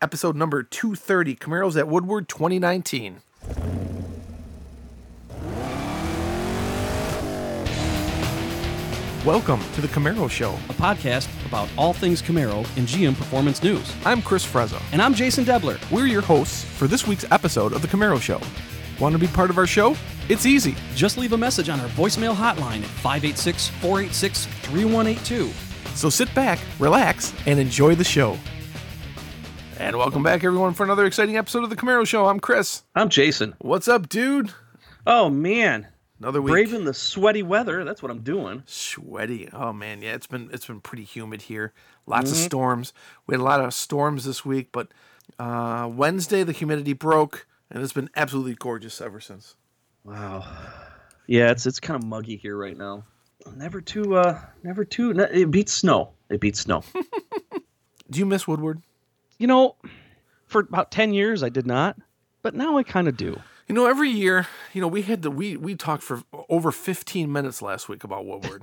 [0.00, 3.20] episode number 230 Camaros at Woodward 2019.
[9.24, 10.52] Welcome to the Camaro Show.
[10.68, 13.92] a podcast about all things Camaro and GM Performance News.
[14.04, 14.80] I'm Chris Frezza.
[14.92, 15.78] And I'm Jason Debler.
[15.90, 18.40] We're your hosts for this week's episode of the Camaro Show.
[19.00, 19.96] Want to be part of our show?
[20.28, 20.76] It's easy.
[20.94, 25.50] Just leave a message on our voicemail hotline at 586 486 3182.
[25.96, 28.38] So sit back, relax, and enjoy the show.
[29.86, 32.26] And welcome back, everyone, for another exciting episode of the Camaro Show.
[32.26, 32.82] I'm Chris.
[32.96, 33.54] I'm Jason.
[33.60, 34.52] What's up, dude?
[35.06, 35.86] Oh man,
[36.18, 36.50] Another week.
[36.50, 37.84] braving the sweaty weather.
[37.84, 38.64] That's what I'm doing.
[38.66, 39.48] Sweaty.
[39.52, 41.72] Oh man, yeah, it's been it's been pretty humid here.
[42.04, 42.92] Lots of storms.
[43.28, 44.88] We had a lot of storms this week, but
[45.38, 49.54] uh, Wednesday the humidity broke, and it's been absolutely gorgeous ever since.
[50.02, 50.44] Wow.
[51.28, 53.04] Yeah, it's it's kind of muggy here right now.
[53.54, 55.12] Never too, uh, never too.
[55.12, 56.10] It beats snow.
[56.28, 56.82] It beats snow.
[58.10, 58.82] Do you miss Woodward?
[59.38, 59.76] You know,
[60.46, 61.96] for about 10 years I did not,
[62.42, 63.40] but now I kind of do.
[63.68, 67.32] You know, every year, you know, we had the we we talked for over 15
[67.32, 68.62] minutes last week about Woodward.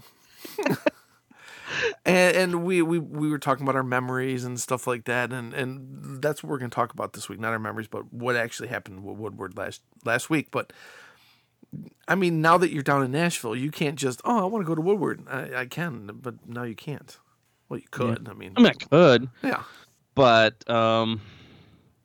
[2.06, 5.54] and and we, we we were talking about our memories and stuff like that and
[5.54, 8.36] and that's what we're going to talk about this week, not our memories, but what
[8.36, 10.72] actually happened with Woodward last last week, but
[12.08, 14.68] I mean, now that you're down in Nashville, you can't just, oh, I want to
[14.68, 15.26] go to Woodward.
[15.28, 17.18] I, I can, but now you can't.
[17.70, 18.28] Well, you could.
[18.30, 19.64] I mean, I mean, I could, yeah.
[20.16, 21.22] But um,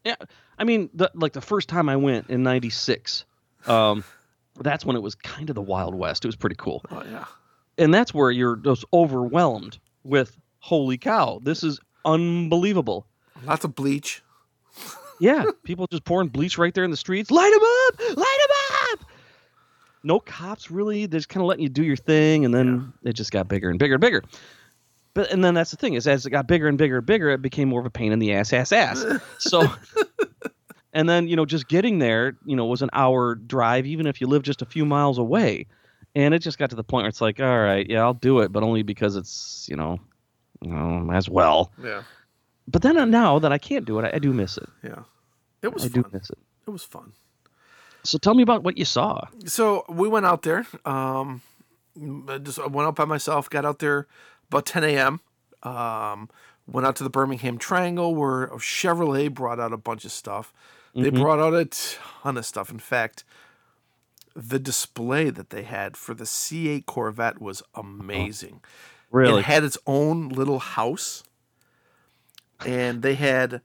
[0.05, 0.17] yeah,
[0.59, 3.25] I mean, the, like the first time I went in '96,
[3.67, 4.05] um,
[4.61, 6.25] that's when it was kind of the Wild West.
[6.25, 7.25] It was pretty cool, Oh, yeah.
[7.77, 13.06] and that's where you're just overwhelmed with, holy cow, this is unbelievable.
[13.45, 14.22] Lots of bleach.
[15.20, 17.31] Yeah, people just pouring bleach right there in the streets.
[17.31, 18.17] Light them up!
[18.17, 18.56] Light them
[18.93, 19.09] up!
[20.05, 21.06] No cops really.
[21.06, 23.69] They're just kind of letting you do your thing, and then it just got bigger
[23.69, 24.22] and bigger and bigger.
[25.14, 27.31] But and then that's the thing is, as it got bigger and bigger and bigger,
[27.31, 29.05] it became more of a pain in the ass, ass, ass.
[29.39, 29.67] So,
[30.92, 34.20] and then you know, just getting there, you know, was an hour drive, even if
[34.20, 35.67] you live just a few miles away.
[36.15, 38.41] And it just got to the point where it's like, all right, yeah, I'll do
[38.41, 39.99] it, but only because it's you know,
[40.60, 41.72] you know, as well.
[41.83, 42.03] Yeah.
[42.66, 44.69] But then uh, now that I can't do it, I, I do miss it.
[44.84, 45.03] Yeah.
[45.62, 46.03] It was I fun.
[46.03, 46.38] do miss it.
[46.66, 47.12] It was fun.
[48.04, 49.22] So tell me about what you saw.
[49.47, 50.66] So we went out there.
[50.84, 51.43] Um,
[52.28, 53.50] I just went out by myself.
[53.50, 54.06] Got out there
[54.48, 55.20] about 10 a.m.
[55.62, 56.28] Um,
[56.66, 60.53] went out to the Birmingham Triangle where Chevrolet brought out a bunch of stuff.
[60.94, 62.70] They brought out a ton of stuff.
[62.70, 63.25] In fact,
[64.34, 68.60] the display that they had for the C8 Corvette was amazing.
[69.10, 69.41] Really?
[69.41, 71.22] It had its own little house,
[72.65, 73.60] and they had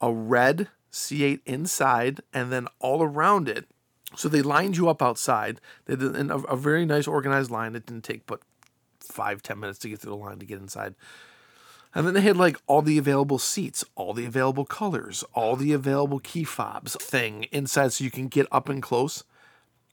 [0.00, 3.66] a red C8 inside, and then all around it.
[4.14, 5.60] So they lined you up outside.
[5.86, 7.74] They did in a, a very nice organized line.
[7.74, 8.40] It didn't take but
[9.06, 10.94] five ten minutes to get through the line to get inside.
[11.94, 15.72] And then they had like all the available seats, all the available colors, all the
[15.72, 19.24] available key fobs thing inside, so you can get up and close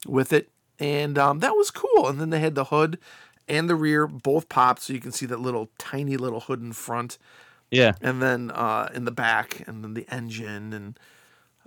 [0.06, 2.08] with it, and um, that was cool.
[2.08, 3.00] And then they had the hood
[3.48, 6.74] and the rear both popped, so you can see that little tiny little hood in
[6.74, 7.18] front,
[7.72, 7.94] yeah.
[8.02, 11.00] and then uh, in the back, and then the engine, and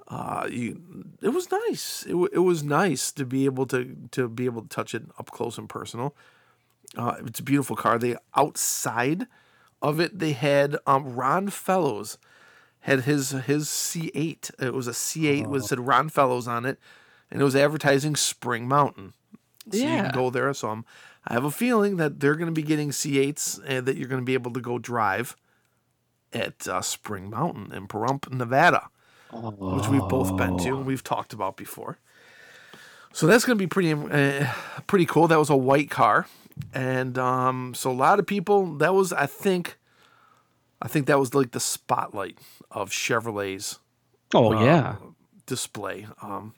[0.08, 0.80] uh, you.
[1.22, 2.04] It was nice.
[2.06, 5.04] It, w- it was nice to be able to to be able to touch it
[5.18, 6.14] up close and personal.
[6.96, 7.98] Uh, it's a beautiful car.
[7.98, 9.26] They outside
[9.82, 12.18] of it, they had um, Ron Fellows
[12.80, 14.50] had his his C8.
[14.62, 16.78] It was a C8 with said Ron Fellows on it,
[17.30, 19.12] and it was advertising Spring Mountain.
[19.70, 20.02] So you Yeah.
[20.02, 20.52] can go there.
[20.54, 20.84] So I'm,
[21.26, 24.20] I have a feeling that they're going to be getting C8s and that you're going
[24.20, 25.36] to be able to go drive
[26.32, 28.88] at uh, Spring Mountain in Pahrump, Nevada,
[29.68, 31.98] which we've both been to and we've talked about before.
[33.12, 34.52] So that's going to be pretty uh,
[34.86, 35.26] pretty cool.
[35.28, 36.26] That was a white car,
[36.72, 38.76] and um, so a lot of people.
[38.76, 39.76] That was, I think,
[40.80, 42.38] I think that was like the spotlight
[42.70, 43.78] of Chevrolet's
[44.34, 44.96] Oh yeah.
[45.46, 46.06] display.
[46.22, 46.54] Um,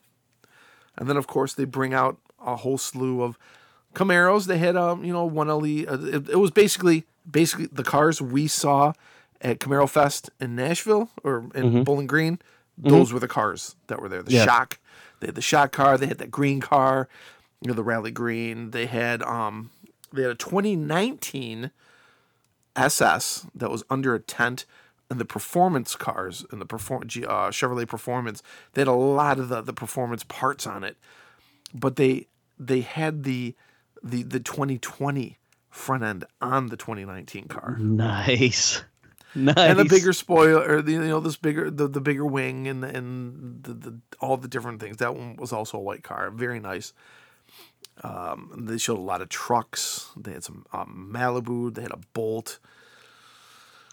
[0.96, 3.38] and then of course they bring out a whole slew of
[3.94, 4.46] Camaros.
[4.46, 5.84] They had um, you know, one LE.
[5.86, 8.92] Uh, it, it was basically basically the cars we saw
[9.40, 12.38] at Camaro Fest in Nashville or in Bowling Green.
[12.76, 14.22] Those were the cars that were there.
[14.22, 14.44] The Yeah.
[14.44, 14.78] shock.
[15.20, 15.98] They had the shock car.
[15.98, 17.08] They had that green car.
[17.60, 18.70] You know, the rally green.
[18.70, 19.70] They had um,
[20.12, 21.70] they had a 2019
[22.76, 24.64] SS that was under a tent
[25.10, 29.48] and the performance cars and the perform uh, Chevrolet Performance they had a lot of
[29.48, 30.96] the, the performance parts on it.
[31.74, 32.26] But they
[32.58, 33.54] they had the
[34.02, 35.38] the the 2020
[35.70, 37.76] front end on the 2019 car.
[37.78, 38.82] Nice.
[39.34, 39.54] Nice.
[39.56, 42.88] and the bigger spoiler the you know this bigger the, the bigger wing and the,
[42.88, 44.98] and the, the all the different things.
[44.98, 46.30] That one was also a white car.
[46.30, 46.92] Very nice
[48.04, 51.98] um, they showed a lot of trucks they had some um, malibu they had a
[52.14, 52.58] bolt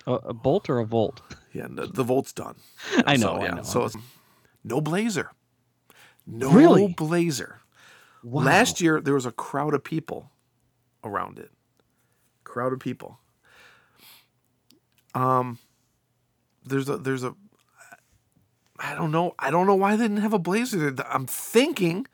[0.05, 1.21] A, a bolt or a volt?
[1.53, 2.55] Yeah, the, the Volt's done.
[3.05, 3.43] I So, know.
[3.43, 3.51] yeah.
[3.51, 3.63] I know.
[3.63, 3.95] So it's
[4.63, 5.31] no Blazer.
[6.27, 6.87] No Really?
[6.95, 7.61] Blazer.
[8.23, 8.43] Wow.
[8.43, 10.31] Last year there was a crowd of people
[11.03, 11.51] around it.
[12.43, 13.19] Crowd of people.
[15.13, 15.59] Um
[16.65, 17.35] there's a there's a
[18.77, 19.33] I don't know.
[19.39, 20.93] I don't know why they didn't have a Blazer.
[21.09, 22.07] I'm thinking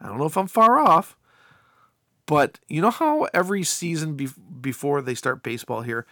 [0.00, 1.16] I don't know if I'm far off,
[2.26, 4.28] but you know how every season be-
[4.60, 6.06] before they start baseball here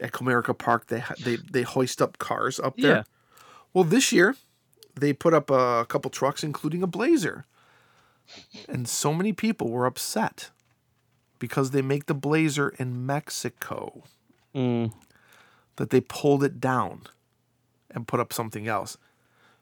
[0.00, 2.96] at Comerica Park they they they hoist up cars up there.
[2.96, 3.02] Yeah.
[3.74, 4.36] Well, this year
[4.94, 7.44] they put up a couple trucks, including a Blazer,
[8.68, 10.50] and so many people were upset
[11.38, 14.04] because they make the Blazer in Mexico
[14.54, 14.92] Mm.
[15.76, 17.02] that they pulled it down
[17.90, 18.96] and put up something else.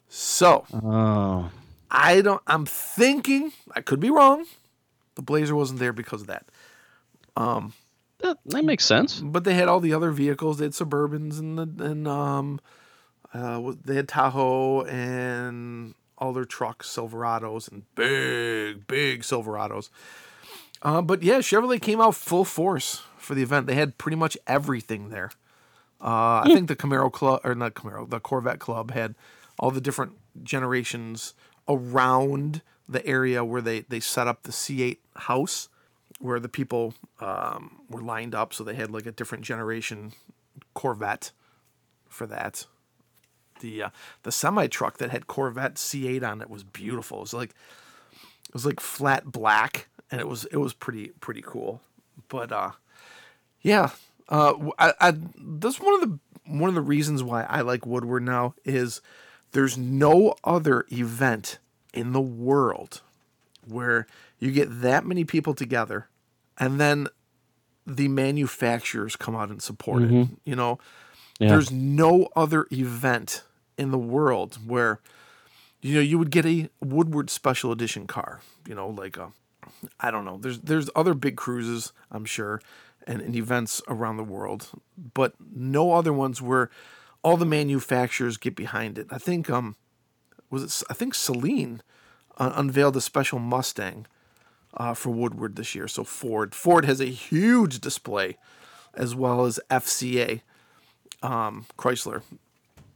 [0.09, 1.51] So Oh.
[1.91, 2.43] I don't.
[2.47, 4.47] I'm thinking I could be wrong.
[5.15, 6.47] The Blazer wasn't there because of that.
[8.19, 9.21] That, that makes sense.
[9.21, 10.59] but they had all the other vehicles.
[10.59, 12.61] They had Suburbans and the and um,
[13.35, 19.91] uh, they had Tahoe and all their trucks, Silverados and big, big Silverados.
[20.83, 23.67] Uh, but yeah, Chevrolet came out full force for the event.
[23.67, 25.31] They had pretty much everything there.
[26.01, 29.15] Uh, I think the Camaro Club or not Camaro, the Corvette Club had
[29.59, 31.35] all the different generations
[31.69, 35.69] around the area where they they set up the C8 house
[36.21, 40.13] where the people um, were lined up, so they had like a different generation
[40.75, 41.33] Corvette
[42.09, 42.67] for that.
[43.61, 43.91] The uh,
[44.23, 47.19] the semi truck that had Corvette C8 on it was beautiful.
[47.19, 47.51] It was like
[48.49, 51.81] it was like flat black, and it was it was pretty pretty cool.
[52.29, 52.73] But uh,
[53.61, 53.91] yeah,
[54.29, 58.23] uh, I, I that's one of the one of the reasons why I like Woodward
[58.23, 59.01] now is
[59.55, 61.59] there's no other event
[61.95, 63.01] in the world
[63.67, 64.07] where
[64.39, 66.09] you get that many people together
[66.59, 67.09] and then
[67.87, 70.11] the manufacturers come out and support it.
[70.11, 70.35] Mm-hmm.
[70.45, 70.79] You know,
[71.39, 71.49] Yeah.
[71.49, 73.43] there's no other event
[73.79, 75.01] in the world where
[75.83, 79.33] you know you would get a Woodward special edition car, you know, like a
[80.01, 80.39] I don't know.
[80.39, 82.61] There's there's other big cruises, I'm sure,
[83.07, 84.69] and, and events around the world,
[85.15, 86.71] but no other ones where
[87.25, 89.09] all the manufacturers get behind it.
[89.11, 89.75] I think um
[90.51, 91.81] was it I think Saleen
[92.37, 94.07] uh, unveiled a special Mustang
[94.77, 95.89] uh, for Woodward this year.
[95.89, 98.37] So Ford Ford has a huge display
[98.93, 100.43] as well as FCA
[101.23, 102.23] um, Chrysler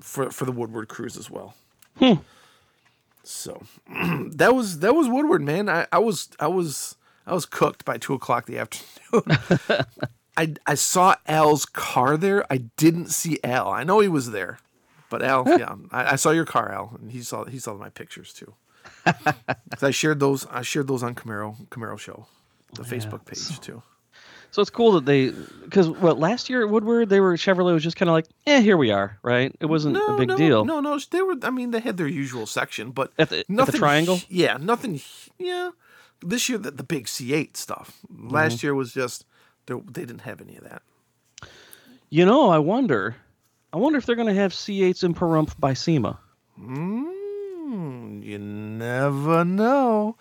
[0.00, 1.54] for for the Woodward cruise as well.
[1.96, 2.14] Hmm.
[3.24, 5.68] So that was that was Woodward, man.
[5.68, 6.96] I, I was I was
[7.26, 9.38] I was cooked by two o'clock the afternoon.
[10.38, 12.50] I I saw Al's car there.
[12.50, 13.68] I didn't see Al.
[13.70, 14.60] I know he was there,
[15.10, 17.88] but Al, yeah, I, I saw your car, Al, and he saw he saw my
[17.90, 18.54] pictures too.
[19.82, 20.46] I shared those.
[20.46, 22.26] I shared those on Camaro Camaro Show,
[22.74, 23.82] the Facebook page too.
[24.50, 25.28] So it's cool that they,
[25.64, 28.62] because what last year at Woodward they were Chevrolet was just kind of like, eh,
[28.62, 29.54] here we are, right?
[29.60, 30.64] It wasn't a big no, deal.
[30.64, 31.34] No, no, they were.
[31.42, 33.78] I mean, they had their usual section, but At the- at the nothing.
[33.78, 34.20] triangle?
[34.28, 35.02] Yeah, nothing.
[35.38, 35.72] Yeah,
[36.24, 37.98] this year the, the big C8 stuff.
[38.10, 38.30] Mm-hmm.
[38.30, 39.26] Last year was just
[39.68, 40.82] they, they didn't have any of that.
[42.10, 43.16] You know, I wonder,
[43.72, 46.18] I wonder if they're going to have C8s in Pahrump by SEMA.
[46.58, 50.16] Mm, you never know.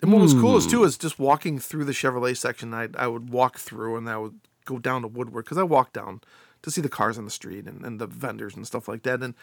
[0.00, 2.72] And what was cool is too is just walking through the Chevrolet section.
[2.72, 5.94] I I would walk through and I would go down to Woodward because I walked
[5.94, 6.20] down
[6.62, 9.22] to see the cars on the street and, and the vendors and stuff like that.
[9.22, 9.34] And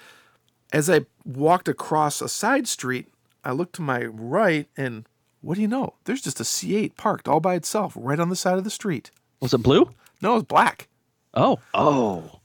[0.72, 3.08] as I walked across a side street,
[3.44, 5.06] I looked to my right and
[5.46, 5.94] what do you know?
[6.06, 9.12] There's just a C8 parked all by itself right on the side of the street.
[9.42, 9.92] Was it blue?
[10.22, 10.88] No, it was black.
[11.34, 12.40] Oh, oh,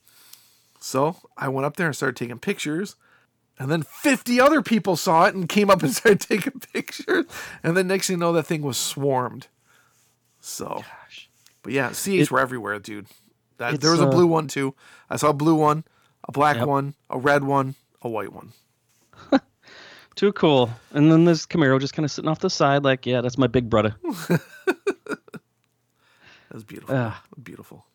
[0.80, 2.96] So I went up there and started taking pictures.
[3.58, 7.26] And then 50 other people saw it and came up and started taking pictures.
[7.62, 9.46] And then next thing you know, that thing was swarmed.
[10.40, 10.82] So,
[11.62, 13.06] but yeah, CH It- were everywhere, dude.
[13.58, 14.74] That, there was a uh, blue one too.
[15.10, 15.84] I saw a blue one,
[16.26, 16.66] a black Yep.
[16.66, 18.52] one, a red one, a white one.
[20.20, 20.70] Too cool.
[20.92, 23.46] And then this Camaro just kind of sitting off the side, like, yeah, that's my
[23.46, 23.94] big brother.
[26.50, 26.94] that's beautiful.
[26.94, 27.24] Ah.
[27.42, 27.86] Beautiful.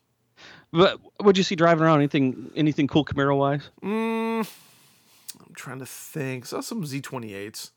[0.72, 1.98] But what'd you see driving around?
[2.00, 3.70] Anything, anything cool Camaro wise?
[3.80, 6.46] Mm, I'm trying to think.
[6.46, 7.70] Saw some Z28s.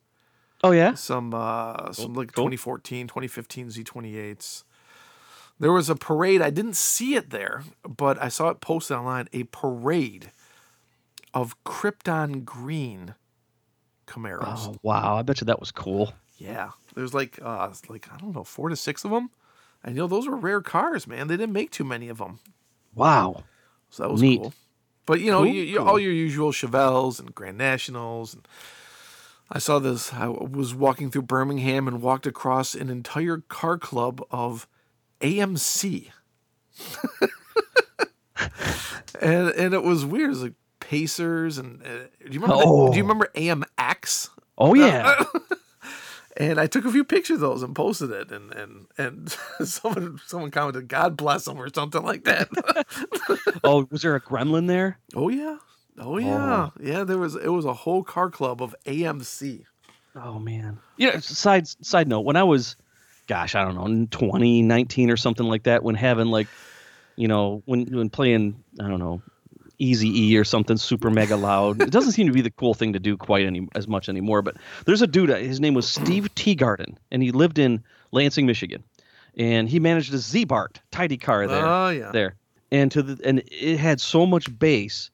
[0.63, 2.43] Oh yeah, some uh some like cool.
[2.47, 4.65] 2014 2015 z28s
[5.57, 9.29] there was a parade i didn't see it there but i saw it posted online
[9.31, 10.33] a parade
[11.33, 13.15] of krypton green
[14.09, 16.13] camaros oh wow, I bet you that was cool.
[16.37, 19.29] yeah there's like uh like i don't know four to six of them
[19.83, 22.39] and you know those were rare cars man they didn't make too many of them
[22.95, 23.43] Wow.
[23.89, 24.41] so that was Neat.
[24.41, 24.53] cool
[25.05, 25.87] but you know Cool, you, you, cool.
[25.87, 28.47] all your usual chevelles and grand nationals and
[29.51, 30.13] I saw this.
[30.13, 34.67] I was walking through Birmingham and walked across an entire car club of
[35.21, 36.09] AMC.
[39.19, 40.27] and and it was weird.
[40.27, 40.53] It was like
[40.89, 41.87] Pacers and uh,
[42.27, 42.55] do you remember?
[42.57, 42.89] the- Oh.
[42.91, 44.29] do you remember AMX?
[44.57, 45.23] Oh yeah.
[46.37, 49.35] And I took a few pictures of those and posted it, and and and
[49.67, 52.47] someone someone commented, "God bless them" or something like that.
[53.63, 54.99] oh, was there a gremlin there?
[55.15, 55.57] oh yeah,
[55.97, 57.03] oh yeah, yeah.
[57.03, 59.65] There was it was a whole car club of AMC.
[60.15, 60.79] Oh man.
[60.95, 61.19] yeah.
[61.19, 62.77] side side note, when I was
[63.27, 66.47] gosh, I don't know, in 2019 or something like that, when having like,
[67.17, 69.21] you know, when when playing, I don't know,
[69.79, 71.81] Easy E or something super mega loud.
[71.81, 74.41] It doesn't seem to be the cool thing to do quite any as much anymore,
[74.41, 78.45] but there's a dude, uh, his name was Steve Teagarden, and he lived in Lansing,
[78.45, 78.83] Michigan.
[79.37, 82.35] And he managed a Ziebart tidy car there Oh yeah, there,
[82.71, 85.11] and to the and it had so much bass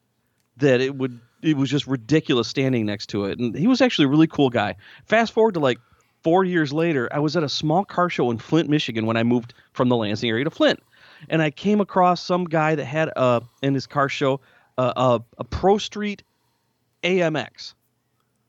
[0.58, 3.38] that it would it was just ridiculous standing next to it.
[3.38, 4.76] And he was actually a really cool guy.
[5.06, 5.80] Fast forward to like
[6.24, 9.24] four years later, I was at a small car show in Flint, Michigan, when I
[9.24, 10.82] moved from the Lansing area to Flint,
[11.30, 14.40] and I came across some guy that had uh in his car show
[14.78, 16.24] uh, a a Pro Street
[17.04, 17.74] AMX,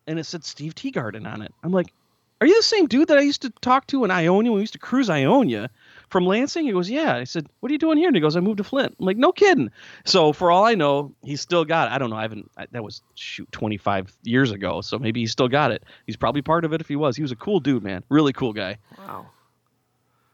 [0.06, 1.52] and it said Steve Teagarden on it.
[1.62, 1.92] I'm like.
[2.38, 4.60] Are you the same dude that I used to talk to in Ionia when we
[4.60, 5.70] used to cruise Ionia?
[6.08, 6.66] from Lansing?
[6.66, 7.16] He goes, Yeah.
[7.16, 8.08] I said, What are you doing here?
[8.08, 8.94] And he goes, I moved to Flint.
[8.98, 9.70] I'm like, No kidding.
[10.04, 11.94] So for all I know, he's still got it.
[11.94, 12.16] I don't know.
[12.16, 14.80] I haven't, I, that was shoot 25 years ago.
[14.80, 15.84] So maybe he's still got it.
[16.06, 17.16] He's probably part of it if he was.
[17.16, 18.02] He was a cool dude, man.
[18.08, 18.78] Really cool guy.
[18.98, 19.26] wow.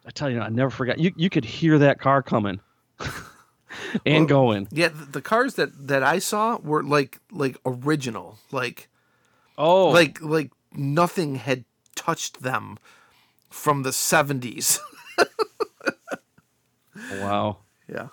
[0.05, 0.99] I tell you, I never forgot.
[0.99, 2.59] You, you could hear that car coming
[4.07, 4.69] and Well, going.
[4.71, 8.88] Yeah, th- the cars that that I saw were like like original, like
[9.59, 11.64] Oh, like like nothing had
[11.95, 12.79] touched them
[13.50, 14.79] from the 70s.
[17.21, 17.59] wow.
[17.88, 18.09] yeah.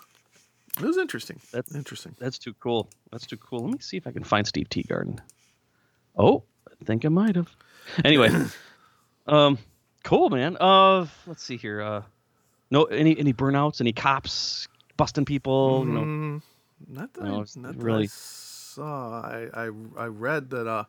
[0.78, 1.40] It was interesting.
[1.52, 2.14] That's- interesting.
[2.18, 2.88] That's too cool.
[3.10, 3.64] That's too cool.
[3.64, 5.18] Let me see if I can find Steve Teagarden.
[6.16, 7.54] Oh, I think I might have.
[8.04, 8.30] Anyway,
[9.26, 9.58] um,
[10.04, 10.56] cool, man.
[10.60, 11.82] Uh, let's see here.
[11.82, 12.02] Uh,
[12.70, 13.80] no, any any burnouts?
[13.80, 14.68] Any cops
[15.00, 15.84] busting people?
[15.86, 16.42] You know, Mm,
[16.88, 19.20] not that, I, it's not that I really- saw.
[19.22, 20.84] I, I I read that uh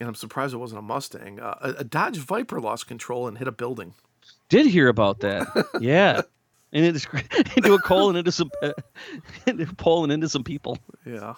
[0.00, 1.38] and I'm surprised it wasn't a Mustang.
[1.38, 3.94] Uh, a, a Dodge Viper lost control and hit a building.
[4.48, 5.46] did hear about that.
[5.80, 6.22] yeah,
[6.72, 7.06] and it is
[7.56, 8.72] into a coal and into some uh,
[9.46, 10.78] into a pole and into some people.
[11.06, 11.34] Yeah.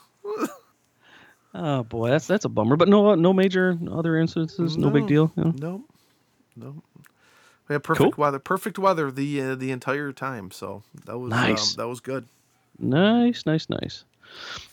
[1.55, 2.77] Oh boy, that's that's a bummer.
[2.77, 4.77] But no, no major other incidences.
[4.77, 5.09] No, big No.
[5.09, 5.33] deal.
[5.37, 5.53] Yeah.
[5.59, 5.85] No.
[6.57, 6.83] No.
[7.69, 8.39] We had perfect weather.
[8.39, 10.51] Perfect weather the uh, the entire time.
[10.51, 11.73] So that was Nice.
[11.73, 12.27] um, that was good.
[12.79, 14.05] Nice, nice, nice.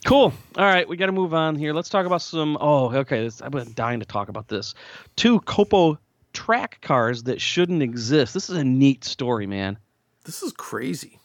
[0.05, 0.33] Cool.
[0.57, 1.73] All right, we got to move on here.
[1.73, 2.57] Let's talk about some.
[2.59, 3.23] Oh, okay.
[3.23, 4.73] This, I've been dying to talk about this.
[5.15, 5.97] Two Copo
[6.33, 8.33] track cars that shouldn't exist.
[8.33, 9.77] This is a neat story, man.
[10.25, 11.19] This is crazy.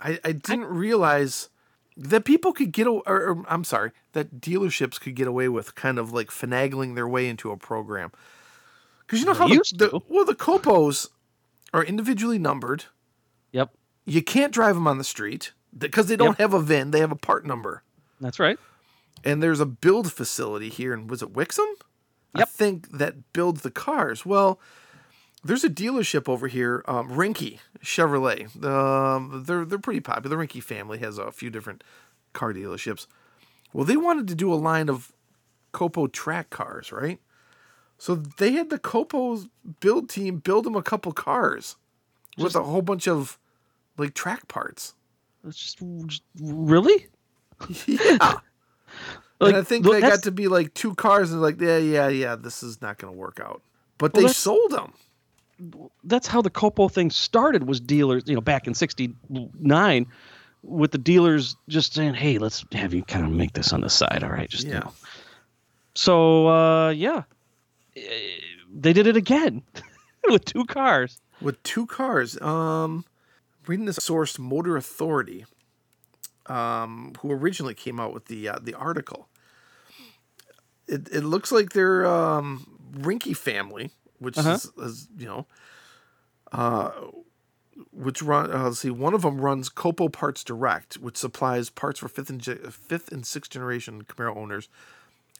[0.00, 1.48] I, I didn't realize
[1.96, 5.98] that people could get, or, or I'm sorry, that dealerships could get away with kind
[5.98, 8.12] of like finagling their way into a program.
[9.08, 11.08] Because you know how the, the well the copos
[11.74, 12.84] are individually numbered.
[13.52, 13.74] Yep,
[14.04, 16.38] You can't drive them on the street because they don't Yep.
[16.38, 16.90] have a VIN.
[16.92, 17.82] They have a part number.
[18.20, 18.58] that's right.
[19.24, 21.66] And there's a build facility here, and was it Wixom?
[22.36, 22.42] Yep.
[22.42, 24.24] I think that builds the cars.
[24.26, 24.60] Well,
[25.42, 28.62] there's a dealership over here, um, Rinke Chevrolet.
[28.64, 30.36] Um, they're they're pretty popular.
[30.36, 31.82] The Rinke family has a few different
[32.34, 33.06] car dealerships.
[33.72, 35.12] Well, they wanted to do a line of
[35.72, 37.18] Copo track cars, right?
[37.98, 39.48] So they had the Copo
[39.80, 41.76] build team build them a couple cars
[42.36, 43.38] with a whole bunch of
[43.96, 44.94] like track parts.
[45.44, 47.06] It's just, just really.
[47.86, 48.18] Yeah.
[49.40, 52.08] Like, and I think they got to be like two cars and like, yeah, yeah,
[52.08, 53.62] yeah, this is not going to work out.
[53.96, 54.92] But Well, they sold them.
[56.02, 57.68] that's how the Copo thing started.
[57.68, 60.06] Was dealers, you know, back in '69,
[60.64, 63.90] with the dealers just saying, "Hey, let's have you kind of make this on the
[63.90, 64.80] side, all right?" Just you Yeah.
[64.80, 64.92] know.
[65.94, 67.22] So uh, yeah,
[68.72, 69.62] they did it again
[70.28, 71.20] with two cars.
[71.40, 72.40] with two cars.
[72.40, 73.04] Um,
[73.66, 75.44] reading this source, Motor Authority,
[76.46, 79.28] um, who originally came out with the uh, the article.
[80.86, 84.54] It it looks like they're um, Rinke family, which Uh-huh.
[84.54, 85.46] is, is you know,
[86.52, 86.90] uh,
[87.92, 88.50] which run.
[88.50, 92.30] Uh, let's see, one of them runs Copo Parts Direct, which supplies parts for fifth
[92.30, 94.68] and fifth and sixth generation Camaro owners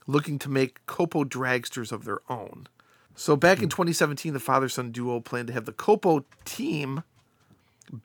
[0.09, 2.67] looking to make Copo dragsters of their own.
[3.15, 7.05] So back in 2017, the father son duo planned to have the Copo team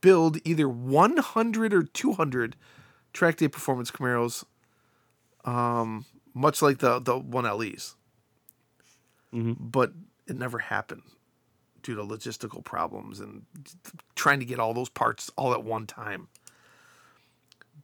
[0.02, 2.56] build either 100 or 200
[3.14, 4.44] track day performance Camaros,
[5.46, 7.96] um, much like the the one LEs.
[9.34, 9.56] Mhm.
[9.60, 9.94] But
[10.28, 11.04] it never happened
[11.82, 13.46] due to logistical problems and
[14.16, 16.28] trying to get all those parts all at one time.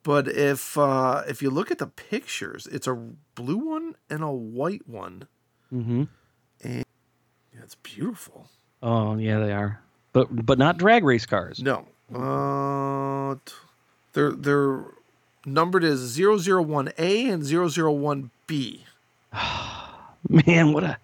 [0.03, 2.96] But if uh, if you look at the pictures, it's a
[3.36, 5.27] blue one and a white one.
[5.74, 6.03] Mm-hmm.
[6.63, 6.86] And
[7.53, 8.50] Yeah, it's beautiful.
[8.82, 9.82] Oh yeah, they are,
[10.13, 11.62] but but not drag race cars.
[11.62, 13.36] No, uh,
[14.13, 14.86] they're they're
[15.46, 18.79] numbered as 001A and 001B.
[20.48, 20.98] Man, what a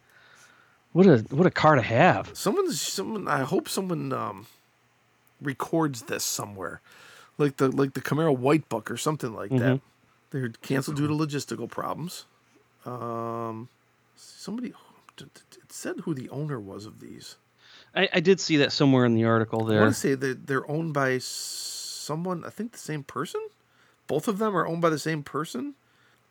[0.94, 2.32] what a what a car to have.
[2.34, 3.28] Someone's someone.
[3.28, 4.48] I hope someone um,
[5.42, 6.82] records this somewhere,
[7.38, 9.82] like the like the Camaro White Book or something like that.
[10.32, 12.25] They're canceled due to logistical problems.
[12.86, 13.70] Um,
[14.15, 14.74] somebody
[15.20, 17.38] it said who the owner was of these.
[17.96, 20.48] I, I did see that somewhere in the article There, I want to say that
[20.48, 22.44] they're owned by someone.
[22.44, 23.42] I think the same person.
[24.08, 25.75] Both of them are owned by the same person.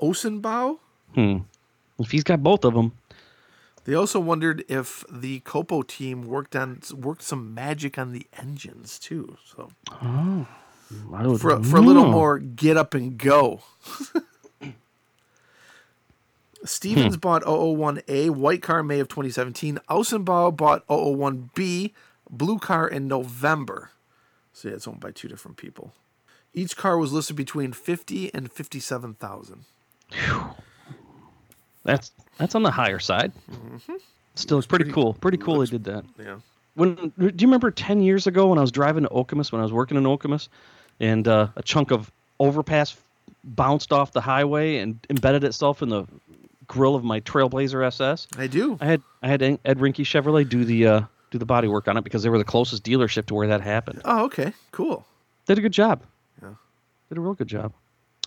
[0.01, 0.79] Osenbau.
[1.15, 1.39] Hmm.
[1.99, 2.93] If he's got both of them,
[3.85, 8.99] They also wondered if the Copo team worked on worked some magic on the engines
[8.99, 9.37] too.
[9.45, 10.47] So I
[11.11, 13.61] would for for a little more get up and go.
[16.65, 19.79] Stevens bought 001A white car May of 2017.
[19.91, 21.93] Ausenbau bought 001B
[22.31, 23.91] blue car in November.
[24.55, 25.93] So yeah, it's owned by two different people.
[26.55, 29.65] Each car was listed between 50 and 57,000.
[31.85, 33.33] That's that's on the higher side.
[33.51, 33.95] Mm-hmm.
[34.37, 35.15] Still, it's pretty, cool.
[35.15, 36.05] Pretty cool they did that.
[36.19, 36.37] Yeah.
[36.75, 39.65] When do you remember ten years ago when I was driving to Okemos when I
[39.65, 40.49] was working in Okemos,
[41.01, 42.97] and uh, a chunk of overpass
[43.43, 46.07] bounced off the highway and embedded itself in the
[46.67, 48.27] grill of my Trailblazer SS.
[48.39, 48.79] I do.
[48.81, 51.97] I had I had Ed Rinke Chevrolet do the uh, do the body work on
[51.97, 54.03] it because they were the closest dealership to where that happened.
[54.05, 54.53] Oh, okay.
[54.73, 55.05] Cool.
[55.47, 56.03] Did a good job.
[56.43, 56.55] Yeah.
[57.09, 57.73] Did a real good job.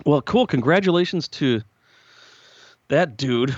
[0.05, 0.45] Well, cool.
[0.45, 1.61] Congratulations to
[2.89, 3.55] that dude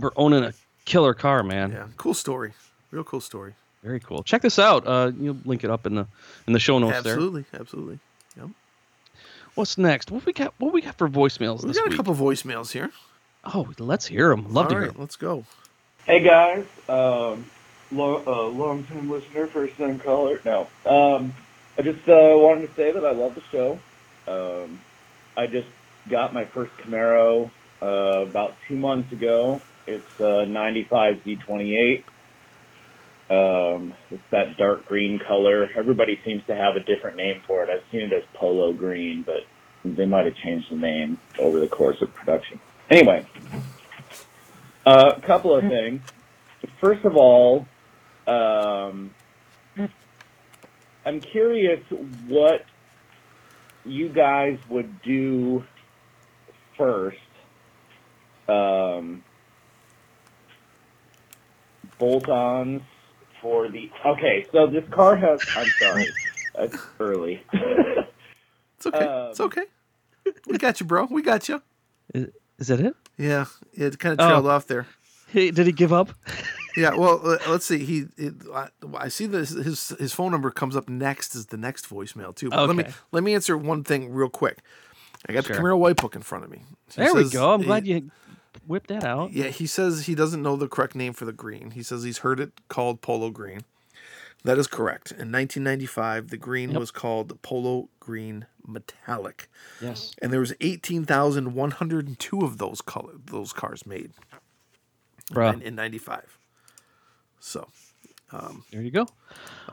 [0.00, 0.52] for owning a
[0.84, 1.72] killer car, man.
[1.72, 1.86] Yeah.
[1.96, 2.52] Cool story.
[2.90, 3.54] Real cool story.
[3.82, 4.22] Very cool.
[4.22, 4.86] Check this out.
[4.86, 6.06] Uh, you'll link it up in the
[6.46, 7.14] in the show notes there.
[7.14, 7.44] Absolutely.
[7.54, 7.98] Absolutely.
[8.36, 8.48] Yep.
[9.54, 10.10] What's next?
[10.10, 10.54] What we got?
[10.58, 12.90] What we got for voicemails We this got a couple voicemails here.
[13.44, 14.52] Oh, let's hear them.
[14.52, 15.00] Love All to hear right, 'em.
[15.00, 15.44] let's go.
[16.04, 17.44] Hey guys, um,
[17.92, 20.40] long, uh, long time listener, first time caller.
[20.44, 21.34] No, um,
[21.78, 23.78] I just uh, wanted to say that I love the show.
[24.26, 24.80] Um,
[25.36, 25.68] I just
[26.08, 27.86] got my first Camaro uh,
[28.28, 29.60] about two months ago.
[29.86, 32.02] It's a 95 Z28.
[33.30, 35.68] Um, it's that dark green color.
[35.76, 37.68] Everybody seems to have a different name for it.
[37.68, 39.40] I've seen it as polo green, but
[39.84, 42.58] they might have changed the name over the course of production.
[42.90, 43.26] Anyway,
[44.86, 46.00] uh, a couple of things.
[46.80, 47.66] First of all,
[48.26, 49.14] um,
[51.04, 51.80] I'm curious
[52.26, 52.64] what
[53.84, 55.64] you guys would do
[56.78, 57.18] first.
[58.48, 59.22] Um,
[61.98, 62.80] bolt-ons
[63.48, 63.90] for the.
[64.04, 65.40] Okay, so this car has.
[65.56, 66.06] I'm sorry,
[66.58, 67.42] it's early.
[67.52, 69.28] It's okay.
[69.30, 69.62] it's Um, okay.
[70.46, 71.06] We got you, bro.
[71.10, 71.62] We got you.
[72.14, 72.94] Is, is that it?
[73.16, 74.28] Yeah, it kind of Oh.
[74.28, 74.86] trailed off there.
[75.28, 76.10] Hey, did he give up?
[76.76, 77.78] Yeah, well, let's see.
[77.84, 79.48] He, it, I, I see this.
[79.50, 82.50] His his phone number comes up next as the next voicemail too.
[82.50, 84.58] But Let me let me answer one thing real quick.
[85.28, 85.56] I got Sure.
[85.56, 86.58] the Camaro White Book in front of me.
[86.94, 87.52] He There we go.
[87.52, 88.12] I'm he- glad you
[88.68, 89.32] whipped that out.
[89.32, 91.72] Yeah, he says he doesn't know the correct name for the green.
[91.72, 93.62] He says he's heard it called polo green.
[94.44, 95.10] That is correct.
[95.10, 96.78] In 1995, the green Yep.
[96.78, 99.48] was called polo green metallic,
[99.80, 100.14] Yes.
[100.22, 104.12] and there was 18,102 of those color those cars made
[105.32, 105.54] Bruh.
[105.54, 106.38] in, in 95.
[107.40, 107.66] So,
[108.70, 109.02] There you go.